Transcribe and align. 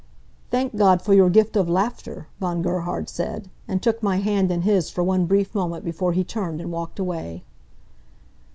"Thank 0.49 0.75
God 0.75 0.99
for 1.03 1.13
your 1.13 1.29
gift 1.29 1.55
of 1.55 1.69
laughter," 1.69 2.25
Von 2.39 2.63
Gerhard 2.63 3.07
said, 3.07 3.51
and 3.67 3.83
took 3.83 4.01
my 4.01 4.17
hand 4.17 4.49
in 4.49 4.63
his 4.63 4.89
for 4.89 5.03
one 5.03 5.27
brief 5.27 5.53
moment 5.53 5.85
before 5.85 6.13
he 6.13 6.23
turned 6.23 6.59
and 6.59 6.71
walked 6.71 6.97
away. 6.97 7.43